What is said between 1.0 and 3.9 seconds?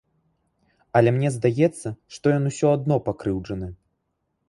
мне здаецца, што ён усё адно пакрыўджаны.